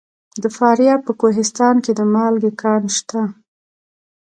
[0.41, 3.21] د فاریاب په کوهستان کې د مالګې کان شته.